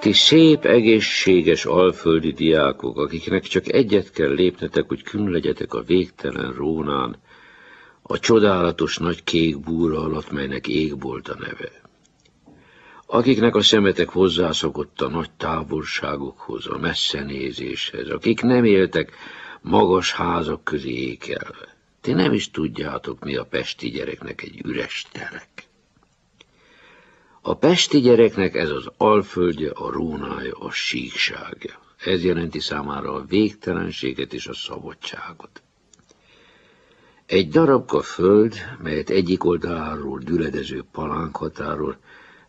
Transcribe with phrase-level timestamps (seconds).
[0.00, 6.52] Ti szép, egészséges alföldi diákok, akiknek csak egyet kell lépnetek, hogy kün legyetek a végtelen
[6.52, 7.16] rónán,
[8.02, 11.70] a csodálatos nagy kék búra alatt, melynek égbolt a neve.
[13.06, 19.12] Akiknek a szemetek hozzászokott a nagy távolságokhoz, a messzenézéshez, akik nem éltek
[19.60, 21.76] magas házak közé ékelve.
[22.00, 25.59] Ti nem is tudjátok, mi a pesti gyereknek egy üres terek.
[27.42, 31.78] A pesti gyereknek ez az alföldje, a rónája, a síkságja.
[32.04, 35.62] Ez jelenti számára a végtelenséget és a szabadságot.
[37.26, 41.96] Egy darabka föld, melyet egyik oldaláról düledező palánk határól,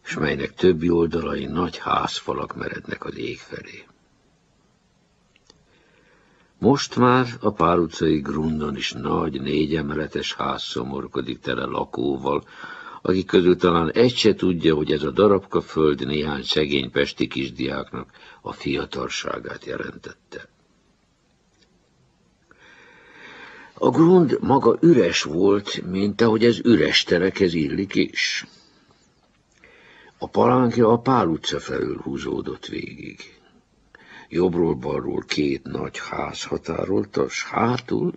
[0.05, 3.85] és melynek többi oldalai nagy házfalak merednek az ég felé.
[6.57, 12.43] Most már a pár utcai grundon is nagy, négyemeletes ház szomorkodik tele lakóval,
[13.01, 18.11] akik közül talán egy se tudja, hogy ez a darabka föld néhány szegény pesti kisdiáknak
[18.41, 20.49] a fiatalságát jelentette.
[23.73, 28.45] A grund maga üres volt, mint ahogy ez üres terekhez illik is.
[30.17, 33.39] A palánkja a Pál utca felől húzódott végig.
[34.29, 38.13] Jobbról-balról két nagy ház határolta, s hátul,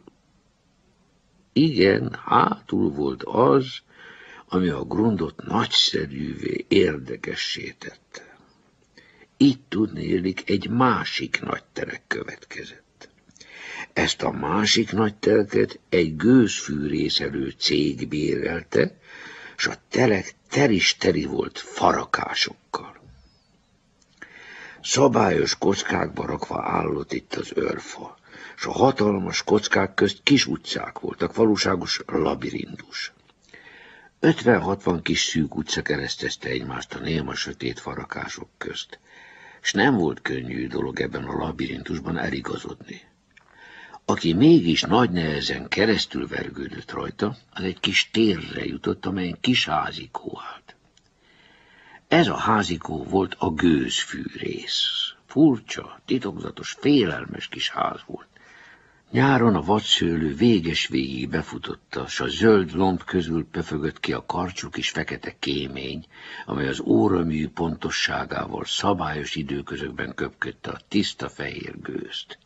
[1.52, 3.82] igen, hátul volt az,
[4.48, 8.37] ami a grundot nagyszerűvé, érdekessé tette.
[9.37, 13.09] Itt tudnélik egy másik nagy terek következett.
[13.92, 18.98] Ezt a másik nagy tereket egy gőzfűrészelő cég bérelte,
[19.56, 22.97] s a telek teris-teri volt farakásokkal.
[24.83, 28.19] Szabályos kockákba rakva állott itt az örfa,
[28.56, 33.12] s a hatalmas kockák közt kis utcák voltak, valóságos labirintus.
[34.25, 38.98] 50-60 kis szűk utca keresztezte egymást a néma sötét farakások közt,
[39.62, 43.00] és nem volt könnyű dolog ebben a labirintusban eligazodni.
[44.05, 50.41] Aki mégis nagy nehezen keresztül vergődött rajta, az egy kis térre jutott, amelyen kis házikó
[50.53, 50.75] állt.
[52.09, 55.12] Ez a házikó volt a gőzfűrész.
[55.27, 58.34] Furcsa, titokzatos, félelmes kis ház volt.
[59.14, 64.69] Nyáron a vadszőlő véges végig befutotta, s a zöld lomb közül befögött ki a karcsú
[64.72, 66.06] és fekete kémény,
[66.47, 72.38] amely az óramű pontosságával szabályos időközökben köpködte a tiszta fehér gőzt.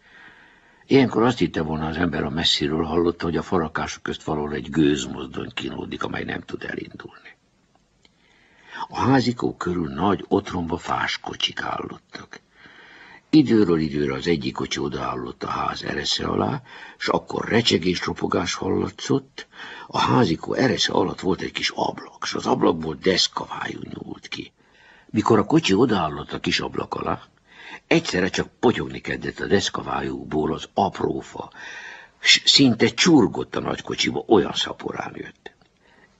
[0.86, 4.70] Ilyenkor azt hitte volna az ember a messziről hallotta, hogy a farakások közt valahol egy
[4.70, 7.36] gőzmozdony kínódik, amely nem tud elindulni.
[8.88, 12.40] A házikó körül nagy otromba fás kocsik állottak.
[13.30, 16.62] Időről időre az egyik kocsi odaállott a ház eresze alá,
[16.98, 19.46] s akkor recsegés, ropogás hallatszott.
[19.86, 24.52] A házikó eresze alatt volt egy kis ablak, s az ablakból deszkavájú nyúlt ki.
[25.10, 27.22] Mikor a kocsi odaállott a kis ablak alá,
[27.86, 31.50] egyszerre csak potyogni kezdett a deszkavájúkból az aprófa,
[32.18, 35.52] s szinte csurgott a nagy kocsiba, olyan szaporán jött.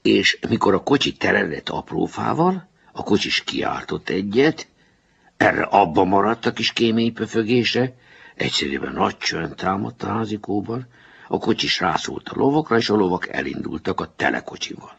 [0.02, 4.68] És mikor a kocsi terelett aprófával, a kocsis kiáltott egyet,
[5.38, 7.94] erre abba maradt a kis kéménypöfögése,
[8.34, 10.86] egyszerűen nagy csönd támadt a házikóban,
[11.28, 14.94] a kocsis rászólt a lovakra, és a lovak elindultak a telekocsival.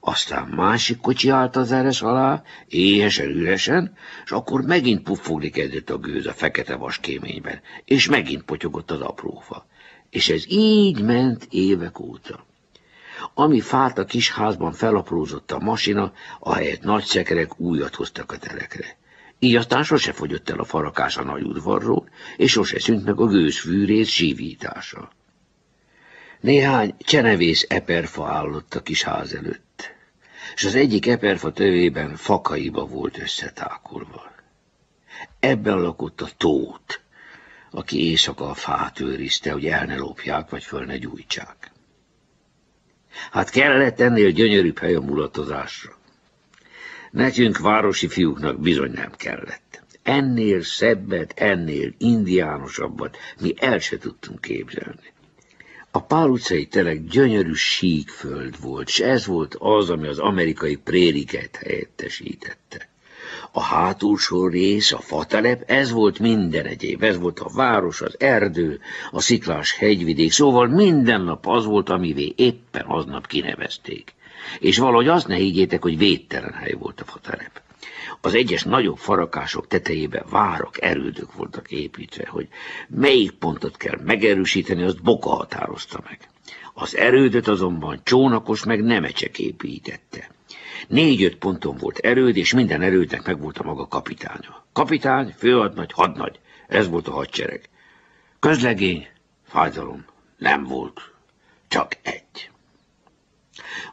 [0.00, 5.98] Aztán másik kocsi állt az eres alá, éhesen, üresen, és akkor megint puffogni kezdett a
[5.98, 9.66] gőz a fekete vas kéményben, és megint potyogott az aprófa.
[10.10, 12.44] És ez így ment évek óta.
[13.34, 18.96] Ami fát a kis házban felaprózott a masina, ahelyett nagy szekerek újat hoztak a telekre.
[19.44, 23.26] Így aztán sose fogyott el a farakás a nagy udvarról, és sose szűnt meg a
[23.26, 25.10] gőzfűrész sívítása.
[26.40, 29.94] Néhány csenevész eperfa állott a kis ház előtt,
[30.54, 34.32] és az egyik eperfa tövében fakaiba volt összetákolva.
[35.40, 37.00] Ebben lakott a tót,
[37.70, 41.72] aki éjszaka a fát őrizte, hogy el ne lopják, vagy föl ne gyújtsák.
[43.30, 46.00] Hát kellett ennél gyönyörűbb hely a mulatozásra.
[47.12, 49.82] Nekünk városi fiúknak bizony nem kellett.
[50.02, 55.12] Ennél szebbet, ennél indiánosabbat mi el se tudtunk képzelni.
[55.90, 61.56] A Pál utcai telek gyönyörű síkföld volt, és ez volt az, ami az amerikai prériket
[61.56, 62.88] helyettesítette.
[63.50, 68.80] A hátulsó rész, a fatelep, ez volt minden egyéb, ez volt a város, az erdő,
[69.10, 74.14] a sziklás hegyvidék, szóval minden nap az volt, amivé éppen aznap kinevezték
[74.58, 77.60] és valahogy azt ne higgyétek, hogy védtelen hely volt a faterep.
[78.20, 82.48] Az egyes nagyobb farakások tetejébe várak, erődök voltak építve, hogy
[82.88, 86.18] melyik pontot kell megerősíteni, azt Boka határozta meg.
[86.74, 90.30] Az erődöt azonban csónakos meg nemecsek építette.
[90.88, 94.64] Négy-öt ponton volt erőd, és minden erődnek megvolt a maga kapitánya.
[94.72, 96.38] Kapitány, főadnagy, hadnagy.
[96.68, 97.68] Ez volt a hadsereg.
[98.38, 99.08] Közlegény,
[99.46, 100.04] fájdalom,
[100.36, 101.12] nem volt.
[101.68, 102.51] Csak egy.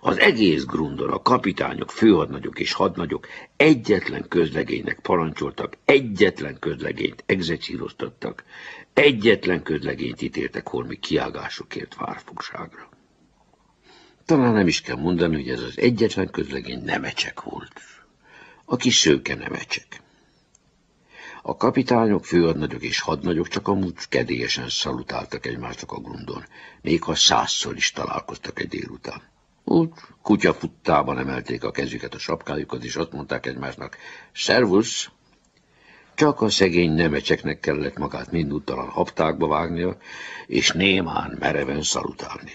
[0.01, 8.43] Az egész grundon a kapitányok, főhadnagyok és hadnagyok egyetlen közlegénynek parancsoltak, egyetlen közlegényt egzecíroztattak,
[8.93, 12.89] egyetlen közlegényt ítéltek holmi kiágásokért várfogságra.
[14.25, 17.81] Talán nem is kell mondani, hogy ez az egyetlen közlegény nemecsek volt.
[18.65, 20.01] A kis szőke nemecsek.
[21.41, 26.43] A kapitányok, főadnagyok és hadnagyok csak amúgy kedélyesen szalutáltak egymásnak a grundon,
[26.81, 29.21] még ha százszor is találkoztak egy délután.
[29.69, 29.89] Úgy
[30.21, 33.97] kutyafuttában emelték a kezüket a sapkájukat, és azt mondták egymásnak,
[34.33, 35.09] Szervusz!
[36.15, 39.97] Csak a szegény nemecseknek kellett magát mindúttalan haptákba vágnia,
[40.47, 42.53] és némán mereven szalutálni.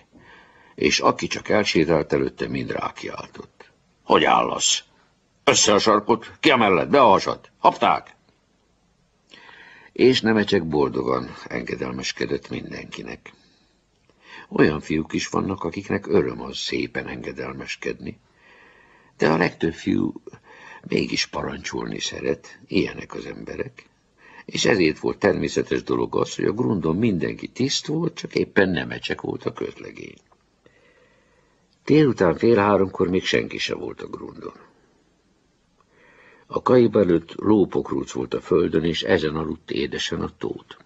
[0.75, 3.71] És aki csak elsétált előtte, mind rákiáltott.
[4.03, 4.83] Hogy állasz?
[5.45, 8.17] Össze a sarkot, ki a mellett, be a hasat, hapták!
[9.93, 13.33] És nemecsek boldogan engedelmeskedett mindenkinek.
[14.57, 18.19] Olyan fiúk is vannak, akiknek öröm az szépen engedelmeskedni.
[19.17, 20.13] De a legtöbb fiú
[20.89, 23.87] mégis parancsolni szeret, ilyenek az emberek.
[24.45, 29.21] És ezért volt természetes dolog az, hogy a grundon mindenki tiszt volt, csak éppen nemecsek
[29.21, 30.19] volt a közlegény.
[31.85, 34.55] Délután fél háromkor még senki se volt a grundon.
[36.47, 40.84] A kaiba előtt lópokrúc volt a földön, és ezen aludt édesen a tót.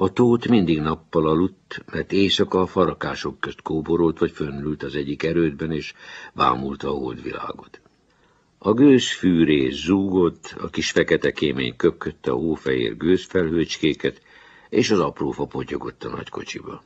[0.00, 5.22] A tót mindig nappal aludt, mert éjszaka a farakások közt kóborolt vagy fönnült az egyik
[5.22, 5.94] erődben, és
[6.34, 7.80] bámulta a holdvilágot.
[8.58, 9.18] A gőz
[9.70, 14.22] zúgott, a kis fekete kémény köpködte a hófehér gőzfelhőcskéket,
[14.68, 16.82] és az aprófa potyogott a nagy kocsiba.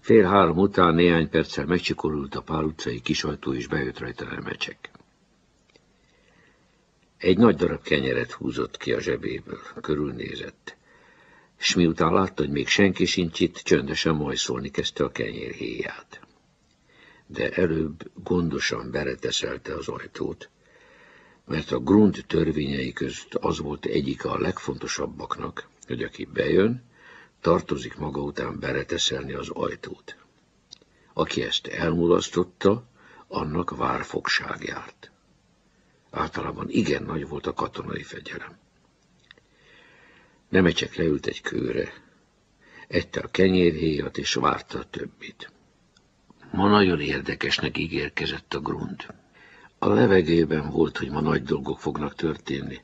[0.00, 4.93] Fél három után néhány perccel megcsikorult a pál utcai kisajtó, és bejött rajta a mecsek.
[7.24, 10.76] Egy nagy darab kenyeret húzott ki a zsebéből, körülnézett.
[11.58, 16.20] És miután látta, hogy még senki sincs itt, csöndesen majszolni kezdte a kenyér héját.
[17.26, 20.50] De előbb gondosan bereteszelte az ajtót,
[21.44, 26.82] mert a grund törvényei között az volt egyik a legfontosabbaknak, hogy aki bejön,
[27.40, 30.16] tartozik maga után bereteszelni az ajtót.
[31.12, 32.84] Aki ezt elmulasztotta,
[33.28, 35.12] annak várfogság járt.
[36.14, 38.58] Általában igen nagy volt a katonai fegyelem.
[40.48, 41.92] Nemecsek leült egy kőre,
[42.88, 45.52] ette a kenyérhéjat és várta a többit.
[46.50, 49.06] Ma nagyon érdekesnek ígérkezett a grund.
[49.78, 52.80] A levegőben volt, hogy ma nagy dolgok fognak történni.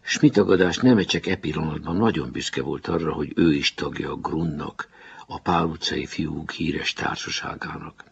[0.00, 4.88] Smitagadás Nemecsek e pillanatban nagyon büszke volt arra, hogy ő is tagja a grundnak,
[5.26, 8.11] a Pál utcai fiúk híres társaságának.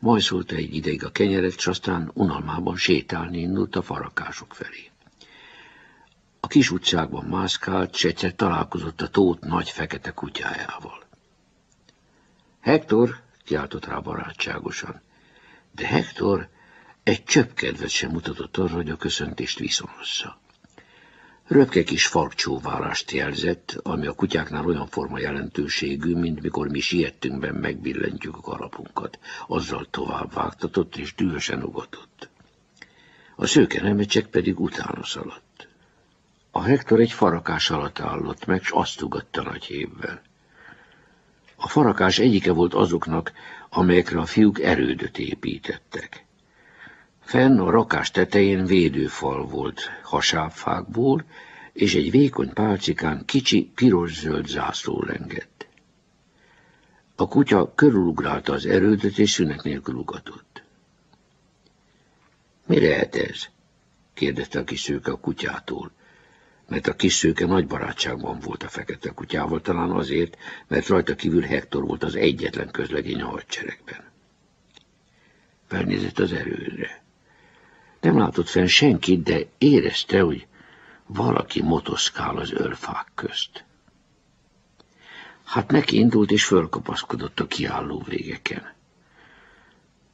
[0.00, 4.90] Majd szólta egy ideig a kenyeret, és aztán unalmában sétálni indult a farakások felé.
[6.40, 11.02] A kis utcákban mászkált, s egyszer találkozott a tót nagy fekete kutyájával.
[12.60, 15.00] Hektor, kiáltott rá barátságosan,
[15.74, 16.48] de Hektor
[17.02, 20.39] egy csöppkedvet sem mutatott arra, hogy a köszöntést viszonozza.
[21.50, 28.36] Röpke kis farkcsóválást jelzett, ami a kutyáknál olyan forma jelentőségű, mint mikor mi siettünkben megbillentjük
[28.36, 29.18] a karapunkat.
[29.46, 32.28] Azzal tovább vágtatott és dühösen ugatott.
[33.36, 35.68] A szőke nemecsek pedig utána szaladt.
[36.50, 40.22] A Hektor egy farakás alatt állott meg, s azt ugatta nagy hévvel.
[41.56, 43.32] A farakás egyike volt azoknak,
[43.68, 46.24] amelyekre a fiúk erődöt építettek.
[47.30, 51.24] Fenn a rakás tetején védőfal volt hasábfákból,
[51.72, 55.66] és egy vékony pálcikán kicsi piros-zöld zászló lengett.
[57.14, 60.62] A kutya körülugrálta az erődöt, és szünet nélkül ugatott.
[62.66, 63.48] Mi lehet ez?
[64.14, 65.90] kérdezte a kis szőke a kutyától,
[66.68, 70.36] mert a kis szőke nagy barátságban volt a fekete kutyával, talán azért,
[70.66, 74.04] mert rajta kívül Hektor volt az egyetlen közlegény a hadseregben.
[75.66, 77.02] Felnézett az erődre.
[78.00, 80.46] Nem látott fel senkit, de érezte, hogy
[81.14, 83.64] valaki motoszkál az örfák közt.
[85.44, 88.72] Hát neki indult és fölkapaszkodott a kiálló végeken.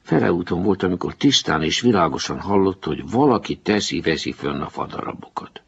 [0.03, 5.61] Feleúton volt, amikor tisztán és világosan hallott, hogy valaki teszi-veszi fönn a fadarabokat.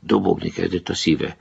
[0.00, 1.36] Dobogni kezdett a szíve,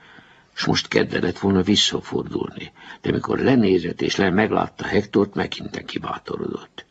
[0.56, 6.86] és most kedve lett volna visszafordulni, de mikor lenézett és le meglátta Hektort, megint kibátorodott.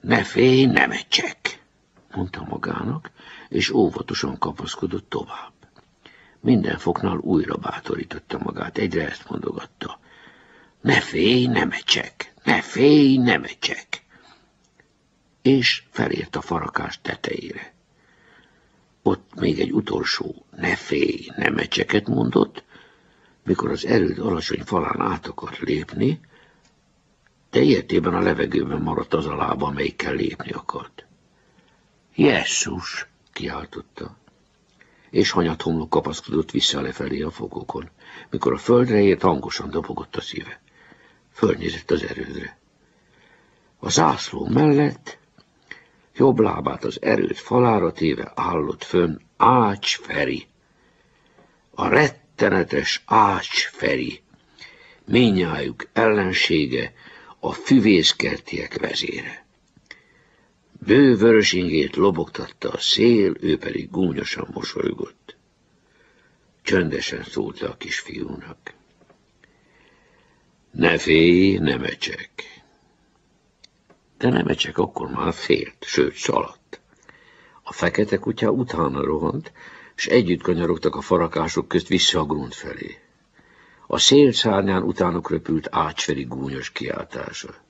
[0.00, 1.62] Ne félj, nem ecsek,
[2.14, 3.10] mondta magának,
[3.48, 5.52] és óvatosan kapaszkodott tovább.
[6.40, 9.98] Minden foknál újra bátorította magát, egyre ezt mondogatta.
[10.80, 14.04] Ne félj, nem ecsek, Ne félj, ne mecsek!
[15.42, 17.74] És felért a farakás tetejére.
[19.02, 22.64] Ott még egy utolsó ne félj, ne mecseket mondott,
[23.44, 26.20] mikor az erőd alacsony falán át akart lépni,
[27.50, 31.06] de ilyetében a levegőben maradt az a lába, amelyikkel lépni akart.
[32.14, 33.06] Jesszus!
[33.36, 34.16] Kiáltotta,
[35.10, 37.90] és hanyat homlok kapaszkodott vissza lefelé a fogokon.
[38.30, 40.60] Mikor a földre ért, hangosan dobogott a szíve.
[41.32, 42.58] Fölnézett az erődre.
[43.78, 45.18] A zászló mellett
[46.14, 50.46] jobb lábát az erőt falára téve állott fönn Ács Feri.
[51.70, 54.22] A rettenetes Ács Feri,
[55.04, 56.92] minnyájuk ellensége,
[57.40, 59.45] a füvészkertiek vezére.
[60.86, 65.36] Bő vörösingét lobogtatta a szél, ő pedig gúnyosan mosolygott.
[66.62, 68.74] Csöndesen szólta a kisfiúnak.
[70.70, 72.30] Ne félj, ne mecsek.
[74.18, 76.80] De nem mecsek akkor már félt, sőt szaladt.
[77.62, 79.52] A fekete kutya utána rohant,
[79.96, 82.98] és együtt kanyarogtak a farakások közt vissza a grunt felé.
[83.86, 87.65] A szél szárnyán utánuk röpült ácsferi gúnyos kiáltása.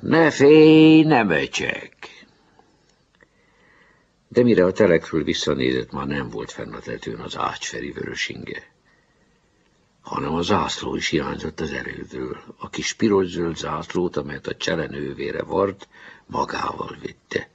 [0.00, 1.94] Ne félj, ne mecsek!
[4.28, 8.72] De mire a telekről visszanézett, már nem volt fenn a tetőn az ácsferi vörösinge,
[10.00, 12.38] hanem a zászló is hiányzott az erődről.
[12.58, 15.88] A kis piros-zöld zászlót, amelyet a cselenővére vart,
[16.26, 17.48] magával vitte.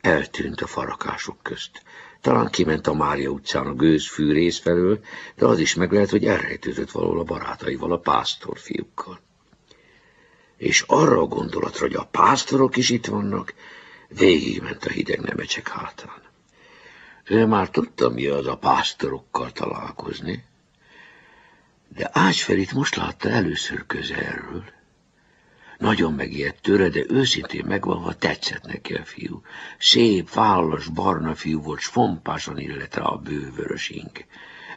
[0.00, 1.82] Eltűnt a farakások közt.
[2.20, 5.00] Talán kiment a Mária utcán a gőzfűrész felől,
[5.34, 9.20] de az is meg lehet, hogy elrejtődött valahol a barátaival, a pásztorfiúkkal.
[10.60, 13.54] És arra a gondolatra, hogy a pásztorok is itt vannak,
[14.08, 16.22] végigment a hideg nemecsek hátán.
[17.24, 20.44] Ő már tudta, mi az a pásztorokkal találkozni,
[21.88, 24.64] de Ácsfelit most látta először közelről.
[25.78, 29.42] Nagyon megijedt tőle, de őszintén megvalva tetszett neki a fiú.
[29.78, 31.80] Szép, vállas, barna fiú volt,
[32.56, 34.24] illett rá a bővörös ink.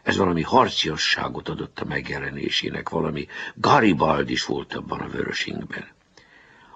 [0.04, 5.88] Ez valami harciasságot adott a megjelenésének, valami Garibaldi is volt abban a vörösinkben.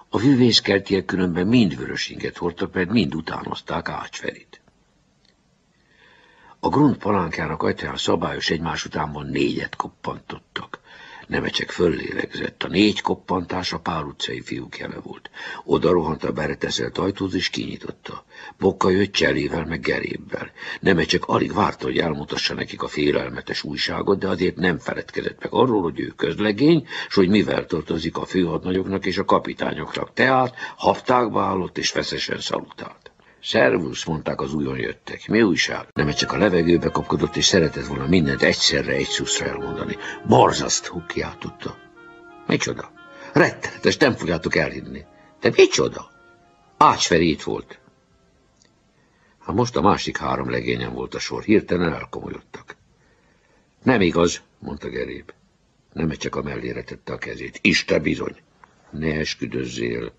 [0.09, 4.61] A vüvészkertiek különben mind vörösinget hordtak, mert mind utánozták Ácsferit.
[6.59, 10.79] A grunt palánkának ajtaján szabályos egymás utánban négyet koppantottak.
[11.29, 12.63] Nemecsek föllélegzett.
[12.63, 15.29] A négy koppantás a pár utcai fiúk jele volt.
[15.63, 18.25] Oda rohant a bereteszelt ajtót és kinyitotta.
[18.57, 20.51] Bokka jött cselével meg gerébbel.
[20.81, 25.81] Nemecsek alig várta, hogy elmutassa nekik a félelmetes újságot, de azért nem feledkezett meg arról,
[25.81, 30.13] hogy ő közlegény, és hogy mivel tartozik a főhadnagyoknak és a kapitányoknak.
[30.13, 33.11] Tehát haftákba állott és feszesen szalutált.
[33.41, 35.27] Szervusz, mondták az újon jöttek.
[35.27, 35.87] Mi újság?
[35.93, 39.97] Nem csak a levegőbe kapkodott, és szeretett volna mindent egyszerre egy szuszra elmondani.
[40.27, 41.77] Borzasztó, kiáltotta.
[42.47, 42.91] Micsoda?
[43.33, 45.05] Rettenetes, nem fogjátok elhinni.
[45.39, 46.11] De micsoda?
[46.77, 47.79] Ácsferi itt volt.
[49.39, 52.75] Hát most a másik három legényen volt a sor, hirtelen elkomolyodtak.
[53.83, 55.31] Nem igaz, mondta Geréb.
[55.93, 57.59] Nem csak a mellére tette a kezét.
[57.61, 58.35] Isten bizony.
[58.89, 60.13] Ne esküdözzél,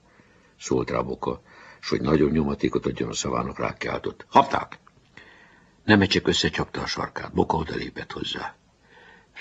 [0.59, 1.43] szólt rá Boka
[1.81, 4.27] s hogy nagyon nyomatékot adjon a szavának rákiáltott.
[4.29, 4.79] Hapták!
[5.85, 8.55] csak összecsapta a sarkát, Boka odalépett hozzá.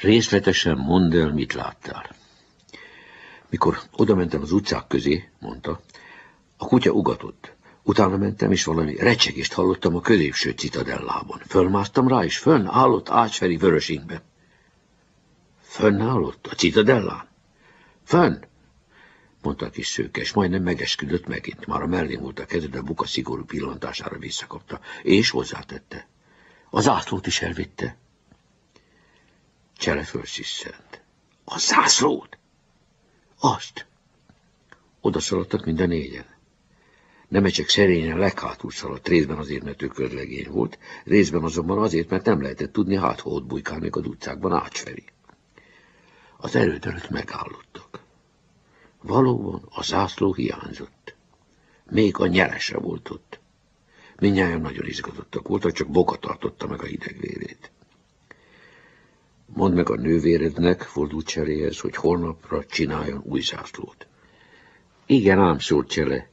[0.02, 2.16] Részletesen mondd el, mit láttál.
[3.50, 5.82] Mikor oda mentem az utcák közé, mondta,
[6.58, 7.56] a kutya ugatott.
[7.84, 11.42] Utána mentem, és valami recsegést hallottam a középső citadellában.
[11.48, 14.22] Fölmásztam rá, és fönn állott ácsferi vörösingbe.
[15.62, 16.48] Fönn állott?
[16.48, 17.28] A citadellán?
[18.04, 18.44] Fönn?
[19.42, 21.66] Mondta a kis szőke, és majdnem megesküdött megint.
[21.66, 26.08] Már a mellé volt a keze, de Buka szigorú pillantására visszakapta, és hozzátette.
[26.70, 27.98] Az ászlót is elvitte.
[29.78, 31.02] Csele fölsziszent.
[31.44, 32.38] A zászlót?
[33.40, 33.86] Azt.
[35.02, 36.26] Oda szaladtak mind a négyen.
[37.30, 42.42] csak szerényen leghátul szaladt, részben azért, mert ő körlegény volt, részben azonban azért, mert nem
[42.42, 45.04] lehetett tudni, hát ha ott bujkálnék az utcákban ácsferi.
[46.38, 47.89] Az erőd előtt megállottak.
[49.02, 51.16] Valóban a zászló hiányzott.
[51.90, 53.40] Még a nyerese volt ott.
[54.20, 57.72] Mindjárt nagyon izgatottak voltak, csak Boka tartotta meg a hidegvérét.
[59.46, 64.08] Mondd meg a nővérednek, fordult cseréhez, hogy holnapra csináljon új zászlót.
[65.06, 66.30] Igen, ám szólt csele.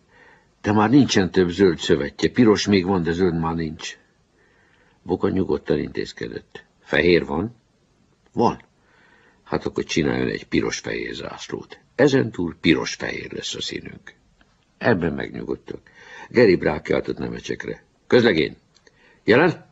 [0.60, 2.30] De már nincsen több zöld szövetje.
[2.30, 3.98] Piros még van, de zöld már nincs.
[5.02, 6.64] Boka nyugodtan intézkedett.
[6.80, 7.54] Fehér van?
[8.32, 8.62] Van.
[9.42, 11.78] Hát akkor csináljon egy piros-fehér zászlót.
[11.96, 14.14] Ezentúl piros-fehér lesz a színünk.
[14.78, 15.90] Ebben megnyugodtak.
[16.28, 17.84] Geri brákjáltott nemecsekre.
[18.06, 18.56] Közlegény!
[19.24, 19.66] Jelen?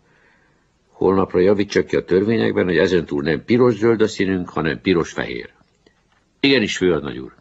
[0.88, 5.52] Holnapra javítsak ki a törvényekben, hogy ezentúl nem piros-zöld a színünk, hanem piros-fehér.
[6.40, 7.35] Igenis, főadnagy úr.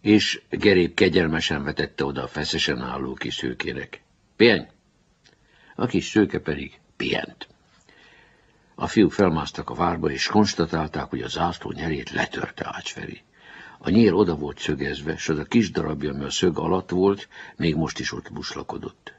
[0.00, 4.02] és Gerép kegyelmesen vetette oda a feszesen álló kis szőkének.
[4.36, 4.66] Pihenj!
[5.74, 7.53] A kis szőke pedig pihent.
[8.74, 13.22] A fiúk felmásztak a várba, és konstatálták, hogy a zászló nyerét letörte Ácsferi.
[13.78, 17.28] A nyír oda volt szögezve, s az a kis darabja, ami a szög alatt volt,
[17.56, 19.14] még most is ott buslakodott.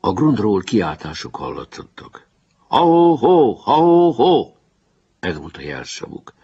[0.00, 2.26] A grundról kiáltások hallatszottak.
[2.68, 4.52] Ha-ho-ho, ha-ho-ho!
[5.20, 6.34] Ez volt a jelszavuk.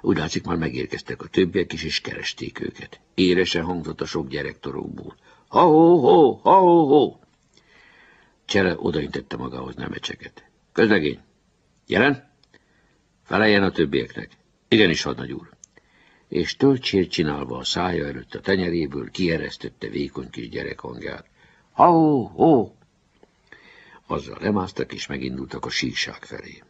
[0.00, 3.00] Úgy látszik, már megérkeztek a többiek is, és keresték őket.
[3.14, 5.16] Éresen hangzott a sok gyerektorokból.
[5.48, 7.16] Ha-ho-ho, ha-ho-ho!
[8.44, 10.49] Csere odaintette magához nemecseket.
[10.72, 11.20] Közlegény,
[11.86, 12.30] jelen?
[13.22, 14.30] Feleljen a többieknek.
[14.68, 15.50] Igenis, hadnagy úr.
[16.28, 21.26] És töltsért csinálva a szája előtt a tenyeréből kieresztette vékony kis gyerek hangját.
[21.72, 22.72] Ha-ho-ho!
[24.06, 26.62] Azzal lemásztak, és megindultak a síkság felé.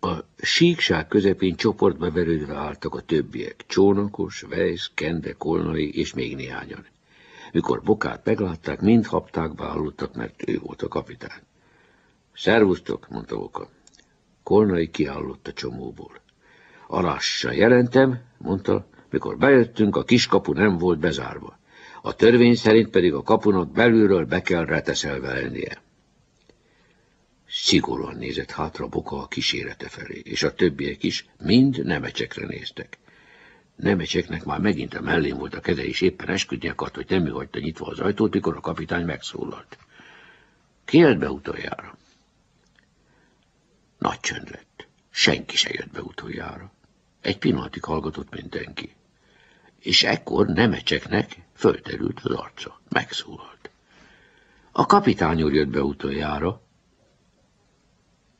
[0.00, 6.86] A síkság közepén csoportba verődve álltak a többiek, csónakos, vejsz, kende, kolnai és még néhányan.
[7.52, 11.40] Mikor Bokát meglátták, mind hapták beállottak, mert ő volt a kapitány.
[12.38, 13.68] Szervusztok, mondta Boka.
[14.42, 16.20] Kolnai kiállott a csomóból.
[16.86, 21.58] Alássa jelentem, mondta, mikor bejöttünk, a kiskapu nem volt bezárva.
[22.02, 25.82] A törvény szerint pedig a kapunak belülről be kell reteszelve lennie.
[27.48, 32.98] Szigorúan nézett hátra Boka a kísérete felé, és a többiek is mind nemecsekre néztek.
[33.76, 37.58] Nemecseknek már megint a mellén volt a keze, és éppen esküdni akart, hogy nem hagyta
[37.58, 39.78] nyitva az ajtót, mikor a kapitány megszólalt.
[40.84, 41.96] Ki be utoljára?
[43.98, 44.86] Nagy csönd lett.
[45.10, 46.72] Senki se jött be utoljára.
[47.20, 48.96] Egy pillanatig hallgatott mindenki.
[49.78, 52.80] És ekkor nemecseknek fölterült az arca.
[52.88, 53.70] Megszólalt.
[54.72, 56.60] A kapitány úr jött be utoljára,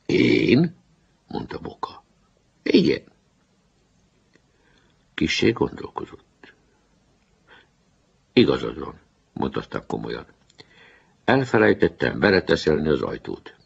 [0.06, 0.76] én?
[1.26, 2.04] mondta Boka.
[2.62, 3.02] Igen.
[5.14, 6.52] Kissé gondolkozott.
[8.32, 9.00] Igazad van,
[9.32, 10.26] mondta komolyan.
[11.24, 13.57] Elfelejtettem bereteszelni az ajtót.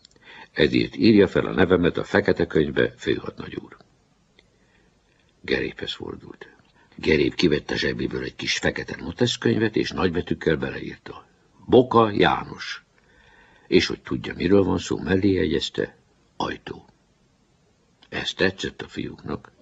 [0.53, 3.77] Ezért írja fel a nevemet a fekete könyvbe, főhadnagy úr.
[5.41, 6.49] Geréphez fordult.
[6.97, 11.27] Gerép kivette zsebéből egy kis fekete noteszkönyvet, és nagybetűkkel beleírta.
[11.67, 12.85] Boka János.
[13.67, 15.97] És hogy tudja, miről van szó, mellé jegyezte,
[16.37, 16.85] ajtó.
[18.09, 19.53] Ez tetszett a fiúknak.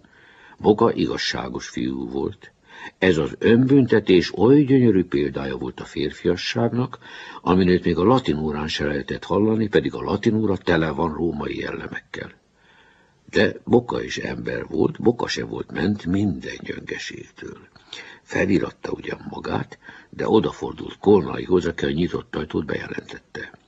[0.58, 2.52] Boga igazságos fiú volt.
[2.98, 6.98] Ez az önbüntetés oly gyönyörű példája volt a férfiasságnak,
[7.40, 11.58] aminőt még a latin órán se lehetett hallani, pedig a latin óra tele van római
[11.58, 12.32] jellemekkel.
[13.30, 17.58] De Boka is ember volt, Boka se volt ment minden gyöngeségtől.
[18.22, 19.78] Feliratta ugyan magát,
[20.10, 23.58] de odafordult Kolnaihoz, aki a nyitott ajtót bejelentette.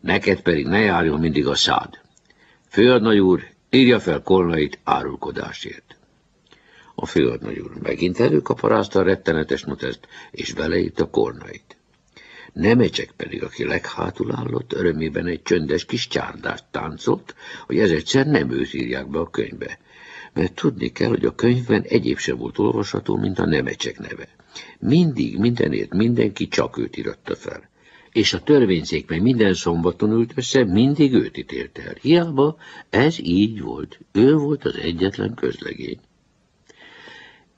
[0.00, 2.00] Neked pedig ne járjon mindig a szád.
[2.68, 5.96] Főadnagy úr, írja fel Kolnait árulkodásért.
[7.00, 11.76] A főadnagy úr megint előkaparázta a rettenetes noteszt, és beleírt a kornait.
[12.52, 17.34] Nemecsek pedig, aki leghátul állott, örömében egy csöndes kis csárdást táncolt,
[17.66, 19.78] hogy ez egyszer nem őt írják be a könyvbe.
[20.32, 24.28] Mert tudni kell, hogy a könyvben egyéb se volt olvasható, mint a Nemecsek neve.
[24.78, 27.68] Mindig, mindenért mindenki csak őt íratta fel
[28.12, 31.94] és a törvényszék meg minden szombaton ült össze, mindig őt ítélte el.
[32.00, 32.56] Hiába
[32.90, 33.98] ez így volt.
[34.12, 35.98] Ő volt az egyetlen közlegény.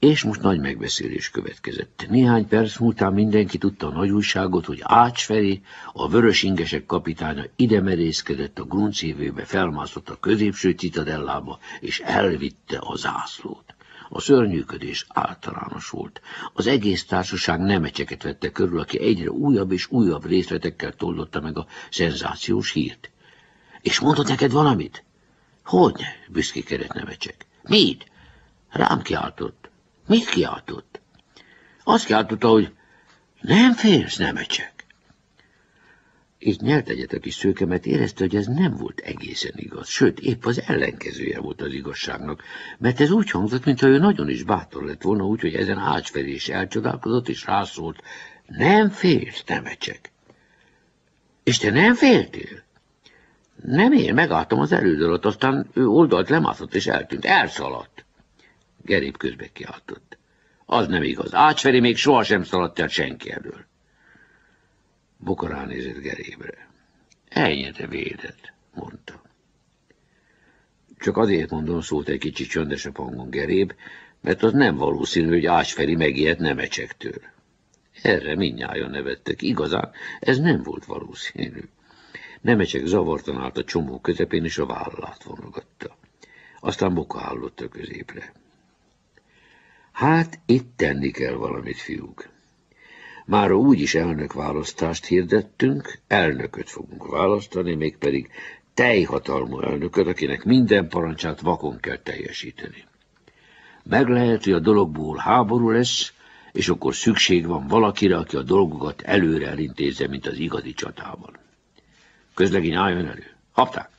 [0.00, 2.06] És most nagy megbeszélés következett.
[2.08, 5.60] Néhány perc múltán mindenki tudta a nagy újságot, hogy Ács felé,
[5.92, 12.96] a vörös ingesek kapitánya ide merészkedett a gruncévébe, felmászott a középső citadellába, és elvitte a
[12.96, 13.74] zászlót.
[14.08, 16.20] A szörnyűködés általános volt.
[16.52, 21.66] Az egész társaság nemecseket vette körül, aki egyre újabb és újabb részletekkel tollotta meg a
[21.90, 23.10] szenzációs hírt.
[23.80, 25.04] És mondott neked valamit?
[25.64, 26.02] Hogy?
[26.28, 27.46] büszkékedett nemecsek.
[27.62, 28.10] Mit?
[28.70, 29.59] Rám kiáltott.
[30.10, 31.00] Mit kiáltott?
[31.84, 32.72] Azt kiáltotta, hogy
[33.40, 34.84] nem félsz, nemecsek.
[36.38, 40.20] Így nyert egyet a kis szőke, mert érezte, hogy ez nem volt egészen igaz, sőt,
[40.20, 42.42] épp az ellenkezője volt az igazságnak,
[42.78, 46.38] mert ez úgy hangzott, mintha ő nagyon is bátor lett volna, úgy, hogy ezen ácsfelé
[46.48, 48.02] elcsodálkozott, és rászólt,
[48.46, 50.10] nem félsz, nemecsek.
[51.42, 52.62] És te nem féltél?
[53.64, 58.04] Nem én, megálltam az elődölött, aztán ő oldalt lemászott és eltűnt, elszaladt.
[58.90, 60.18] Gerép közbe kiáltott.
[60.66, 63.64] Az nem igaz, Ácsferi még sohasem szaladt el senki elől.
[65.18, 66.68] Boka ránézett Gerébre.
[67.28, 69.22] Ennyire védett, mondta.
[70.98, 73.72] Csak azért mondom, szólt egy kicsit csöndesebb hangon Geréb,
[74.20, 77.20] mert az nem valószínű, hogy Ásferi megijedt nemecsektől.
[78.02, 79.42] Erre mindnyájan nevettek.
[79.42, 81.68] Igazán, ez nem volt valószínű.
[82.40, 85.96] Nemecsek zavartan állt a csomó közepén, és a vállát vonogatta.
[86.60, 88.32] Aztán Boka állott a középre.
[90.00, 92.28] Hát, itt tenni kell valamit, fiúk.
[93.26, 98.30] Már úgyis elnökválasztást hirdettünk, elnököt fogunk választani, mégpedig
[98.74, 102.84] teljhatalmú elnököt, akinek minden parancsát vakon kell teljesíteni.
[103.82, 106.12] Meg lehet, hogy a dologból háború lesz,
[106.52, 111.38] és akkor szükség van valakire, aki a dolgokat előre elintézze, mint az igazi csatában.
[112.34, 113.26] Közlegény álljon elő.
[113.52, 113.90] Hapták!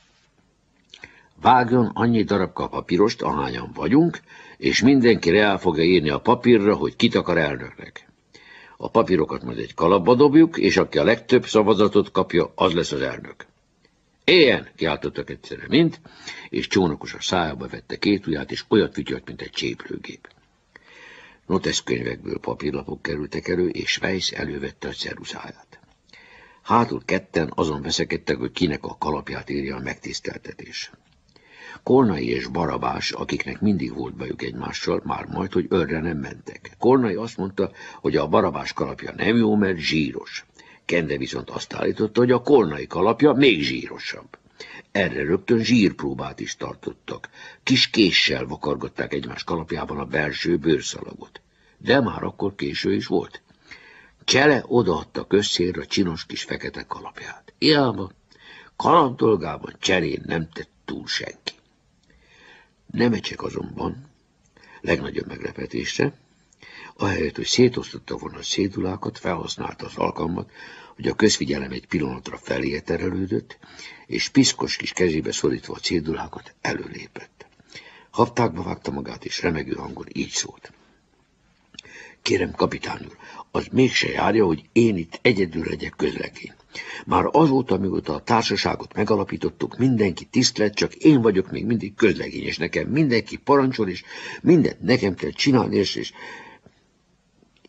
[1.40, 4.20] Vágjon annyi darabka papírost, ahányan vagyunk,
[4.62, 8.08] és mindenki el fogja írni a papírra, hogy kit akar elnöknek.
[8.76, 13.00] A papírokat majd egy kalapba dobjuk, és aki a legtöbb szavazatot kapja, az lesz az
[13.00, 13.46] elnök.
[14.24, 16.00] Éljen, kiáltottak egyszerre mint,
[16.48, 20.28] és csónakos a szájába vette két ujját, és olyat fütyölt, mint egy cséplőgép.
[21.46, 25.80] Noteszkönyvekből papírlapok kerültek elő, és Weiss elővette a ceruzáját.
[26.62, 30.90] Hátul ketten azon veszekedtek, hogy kinek a kalapját írja a megtiszteltetés.
[31.82, 36.70] Kornai és Barabás, akiknek mindig volt bajuk egymással, már majd, hogy örre nem mentek.
[36.78, 40.44] Kornai azt mondta, hogy a Barabás kalapja nem jó, mert zsíros.
[40.84, 44.38] Kende viszont azt állította, hogy a Kornai kalapja még zsírosabb.
[44.92, 47.28] Erre rögtön zsírpróbát is tartottak.
[47.62, 51.40] Kis késsel vakargatták egymás kalapjában a belső bőrszalagot.
[51.78, 53.42] De már akkor késő is volt.
[54.24, 57.52] Csele odaadta közszérre a csinos kis fekete kalapját.
[57.58, 58.10] Hiába,
[58.76, 61.52] kalandolgában cserén nem tett túl senki.
[62.92, 64.10] Nemecsek azonban,
[64.80, 66.12] legnagyobb meglepetésre,
[66.96, 70.50] ahelyett, hogy szétosztotta volna a szédulákat, felhasználta az alkalmat,
[70.94, 73.58] hogy a közfigyelem egy pillanatra felé terelődött,
[74.06, 77.46] és piszkos kis kezébe szorítva a cédulákat előlépett.
[78.10, 80.72] Haptákba vágta magát, és remegő hangon így szólt.
[82.22, 83.16] Kérem, kapitány úr,
[83.50, 86.54] az mégse járja, hogy én itt egyedül legyek közlegény.
[87.06, 92.58] Már azóta, mióta a társaságot megalapítottuk, mindenki tisztlet, csak én vagyok még mindig közlegény, és
[92.58, 94.04] nekem mindenki parancsol, és
[94.42, 96.12] mindent nekem kell csinálni, és, és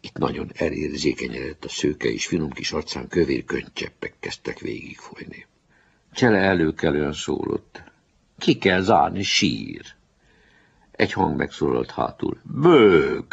[0.01, 5.45] itt nagyon elérzékenyedett a szőke, és finom kis arcán kövér könycseppek kezdtek végigfolyni.
[6.13, 7.83] Csele előkelően szólott.
[8.37, 9.81] Ki kell zárni, sír.
[10.91, 12.41] Egy hang megszólalt hátul.
[12.43, 13.25] Bőg!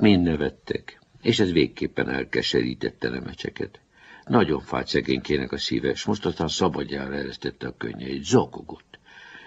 [0.00, 3.80] Mind nevettek, és ez végképpen elkeserítette nemecseket.
[4.28, 8.98] Nagyon fájt szegénykének a szíve, és most aztán szabadjára eresztette a könnyeit, zokogott.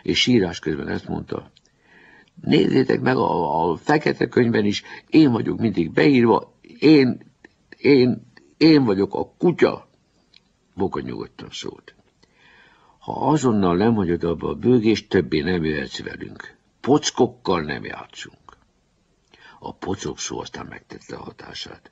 [0.04, 1.52] És sírás közben ezt mondta,
[2.42, 7.32] nézzétek meg a, a fekete könyvben is, én vagyok mindig beírva, én,
[7.78, 9.90] én, én vagyok a kutya.
[10.76, 11.96] Boka nyugodtan szólt.
[13.00, 16.56] Ha azonnal nem hagyod abba a bőgést, többé nem jöhetsz velünk.
[16.82, 18.58] Pockokkal nem játszunk.
[19.60, 21.92] A pocok szó aztán megtette a hatását.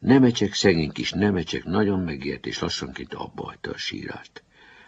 [0.00, 4.42] Nemecsek, szegény kis nemecsek nagyon megért, és lassanként abba hagyta a sírást.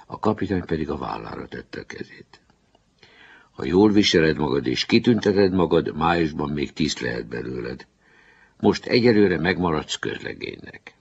[0.07, 2.40] A kapitány pedig a vállára tette a kezét.
[3.51, 7.87] Ha jól viseled magad és kitünteted magad, májusban még tiszt lehet belőled.
[8.61, 10.94] Most egyelőre megmaradsz közlegénynek.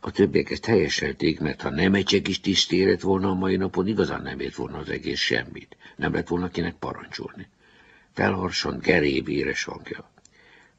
[0.00, 4.22] A többiek ezt helyeselték, mert ha nemecsek is tiszt érett volna a mai napon, igazán
[4.22, 5.76] nem ért volna az egész semmit.
[5.96, 7.48] Nem lett volna kinek parancsolni.
[8.12, 10.10] Felharsant geréb éres hangja.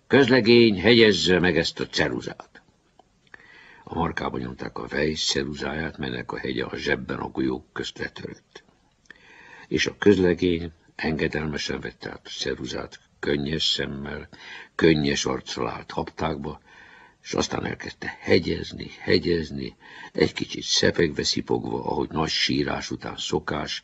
[0.09, 2.61] Közlegény, hegyezze meg ezt a ceruzát.
[3.83, 8.63] A markába nyomták a vejsz ceruzáját, melynek a hegye a zsebben a golyók közt letörött.
[9.67, 14.29] És a közlegény engedelmesen vette át a ceruzát, könnyes szemmel,
[14.75, 16.61] könnyes arccal állt haptákba,
[17.23, 19.75] és aztán elkezdte hegyezni, hegyezni,
[20.13, 23.83] egy kicsit szepegve szipogva, ahogy nagy sírás után szokás,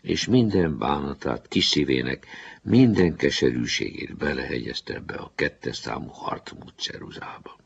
[0.00, 2.26] és minden bánatát kis szívének
[2.62, 7.56] minden keserűségét belehegyezte ebbe a kettes számú Hartmut ceruzába.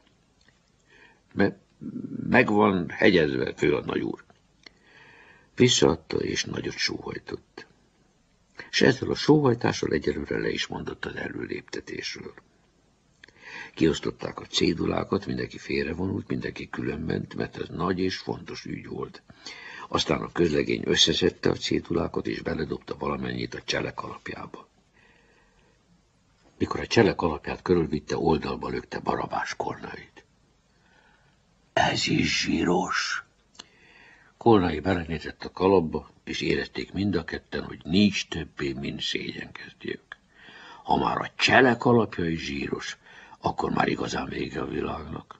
[1.34, 1.58] Me
[2.28, 4.24] meg van hegyezve, főadnagy úr.
[5.54, 7.66] Visszaadta és nagyot sóhajtott.
[8.70, 12.34] És ezzel a sóhajtással egyelőre le is mondott az előléptetésről.
[13.74, 19.22] Kiosztották a cédulákat, mindenki félrevonult, mindenki különbent, mert ez nagy és fontos ügy volt.
[19.92, 24.68] Aztán a közlegény összeszedte a cédulákat, és beledobta valamennyit a cselek alapjába.
[26.58, 30.24] Mikor a cselek alapját körülvitte, oldalba lökte barabás kornait.
[31.72, 33.24] Ez is zsíros.
[34.36, 40.16] Kornai belenézett a kalapba, és érezték mind a ketten, hogy nincs többé, mint szégyenkezdjék.
[40.82, 42.96] Ha már a cselek alapja is zsíros,
[43.40, 45.39] akkor már igazán vége a világnak.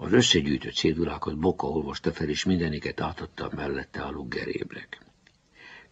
[0.00, 4.98] Az összegyűjtött cédulákat Boka olvasta fel, és mindeniket átadta a mellette álló gerébrek.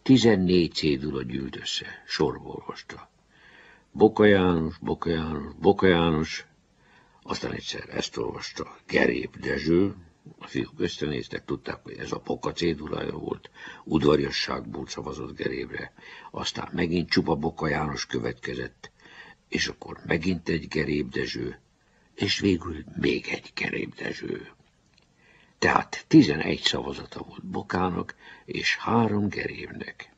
[0.02, 3.10] Tizennégy cédula gyűlt össze, sorba olvasta.
[3.92, 6.46] Boka János, Boka János, Boka János,
[7.22, 9.94] aztán egyszer ezt olvasta, Geréb Dezső,
[10.38, 13.50] A fiúk összenéztek, tudták, hogy ez a poka cédulája volt,
[13.84, 15.92] udvariasságból szavazott gerébre,
[16.30, 18.90] aztán megint csupa Boka János következett,
[19.48, 21.60] és akkor megint egy Geréb Dezső,
[22.16, 24.50] és végül még egy Geréb Dezső.
[25.58, 30.12] Tehát tizenegy szavazata volt Bokának, és három Gerébnek.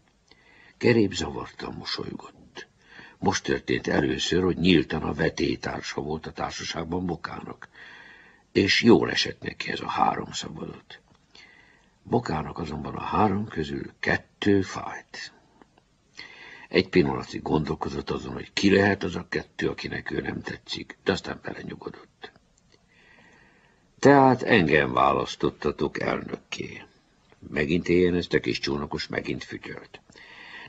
[0.78, 2.66] Geréb zavartan mosolygott.
[3.18, 7.68] Most történt először, hogy nyíltan a vetétársa volt a társaságban Bokának,
[8.52, 11.00] és jól esett neki ez a három szabadot.
[12.02, 15.32] Bokának azonban a három közül kettő fájt.
[16.68, 21.12] Egy pillanatig gondolkozott azon, hogy ki lehet az a kettő, akinek ő nem tetszik, de
[21.12, 22.32] aztán belenyugodott.
[23.98, 26.82] Tehát engem választottatok elnökké.
[27.50, 30.00] Megint éjjeneztek, és csónakos megint fütyölt.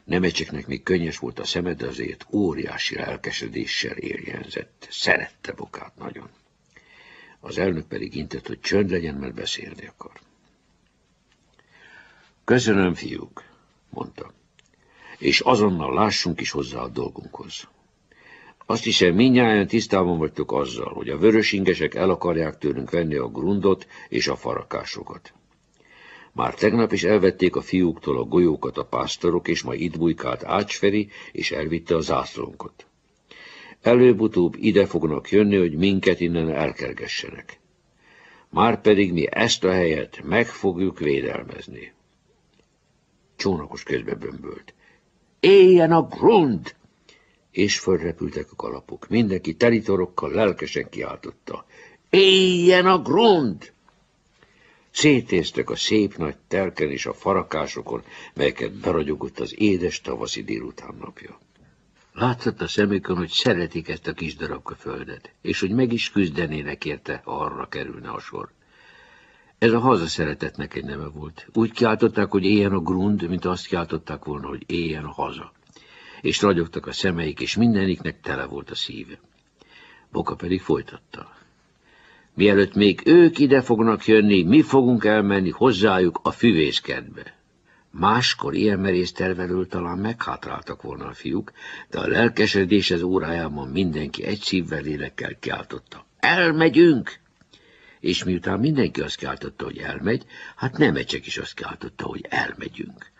[0.04, 4.88] Nemecseknek még könnyes volt a szeme, de azért óriási lelkesedéssel érjenzett.
[4.92, 6.30] Szerette Bokát nagyon.
[7.40, 10.20] Az elnök pedig intett, hogy csönd legyen, mert beszélni akar.
[12.44, 13.44] Köszönöm, fiúk,
[13.90, 14.34] mondta
[15.20, 17.68] és azonnal lássunk is hozzá a dolgunkhoz.
[18.66, 23.88] Azt hiszem, minnyáján tisztában vagytok azzal, hogy a vörösingesek el akarják tőlünk venni a grundot
[24.10, 25.34] és a farakásokat.
[26.32, 31.10] Már tegnap is elvették a fiúktól a golyókat a pásztorok, és ma itt bujkált Ácsferi,
[31.32, 32.86] és elvitte a zászlónkat.
[33.82, 37.60] Előbb-utóbb ide fognak jönni, hogy minket innen elkergessenek.
[38.50, 41.94] Márpedig mi ezt a helyet meg fogjuk védelmezni.
[43.36, 44.74] Csónakos közbe bömbölt.
[45.40, 46.76] Éljen a grund!
[47.52, 49.08] És fölrepültek a kalapok.
[49.08, 51.66] Mindenki telitorokkal lelkesen kiáltotta.
[52.10, 53.72] Éljen a grund!
[54.92, 61.40] Szétéztek a szép nagy telken és a farakásokon, melyeket beragyogott az édes tavaszi délután napja.
[62.14, 66.86] Látszott a szemükön, hogy szeretik ezt a kis darabka földet, és hogy meg is küzdenének
[66.86, 68.50] érte, ha arra kerülne a sor.
[69.60, 71.48] Ez a hazaszeretetnek egy neve volt.
[71.54, 75.52] Úgy kiáltották, hogy éljen a grund, mint azt kiáltották volna, hogy éljen haza.
[76.22, 79.20] És ragyogtak a szemeik, és mindeniknek tele volt a szíve.
[80.12, 81.38] Boka pedig folytatta.
[82.34, 87.38] Mielőtt még ők ide fognak jönni, mi fogunk elmenni hozzájuk a füvészkedbe.
[87.92, 91.52] Máskor ilyen merész tervelől talán meghátráltak volna a fiúk,
[91.90, 96.06] de a lelkesedés az órájában mindenki egy szívvel lélekkel kiáltotta.
[96.20, 97.20] Elmegyünk!
[98.00, 103.12] És miután mindenki azt kiáltotta, hogy elmegy, hát Nemecsek is azt kiáltotta, hogy elmegyünk.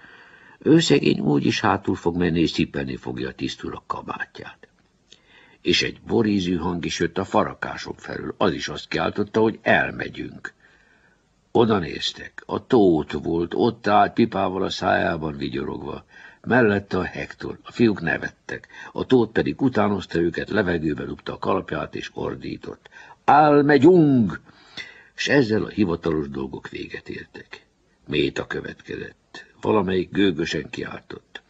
[0.60, 4.68] Ő szegény úgyis hátul fog menni, és cipelni fogja a kabátját.
[5.62, 10.54] És egy borízű hang is jött a farakások felül, az is azt kiáltotta, hogy elmegyünk.
[11.52, 16.06] Oda néztek, a tót volt, ott állt pipával a szájában vigyorogva,
[16.42, 21.96] mellette a Hektor, a fiúk nevettek, a tót pedig utánozta őket, levegőbe rúgta a kalapját
[21.96, 22.90] és ordított.
[23.26, 24.40] Álmegyünk!
[25.20, 27.66] És ezzel a hivatalos dolgok véget értek.
[28.08, 29.46] Méta következett.
[29.62, 31.42] Valamelyik gőgösen kiáltott.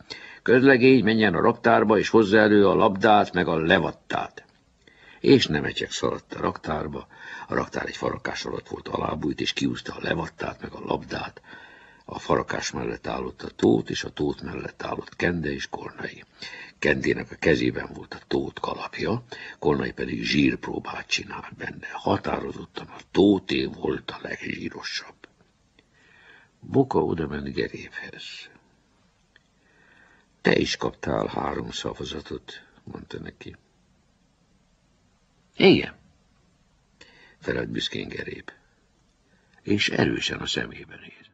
[0.41, 4.45] Közlegény menjen a raktárba, és hozza elő a labdát, meg a levattát.
[5.19, 7.08] És Nemecsek szaladt a raktárba,
[7.47, 11.41] a raktár egy farakás alatt volt alábújt, és kiúzta a levattát, meg a labdát.
[12.05, 16.23] A farakás mellett állott a tót, és a tót mellett állott Kende és Kornai.
[16.80, 19.24] Kendének a kezében volt a tót kalapja,
[19.60, 21.88] Kornai pedig zsírpróbát csinált benne.
[21.92, 25.28] Határozottan a tóté volt a legzsírosabb.
[26.60, 28.50] Boka oda ment Gerévhez.
[30.42, 33.56] Te is kaptál három szavazatot, mondta neki.
[35.56, 35.96] Igen,
[37.39, 38.52] felelt büszkén Geréb,
[39.62, 41.28] és erősen a szemébe néz.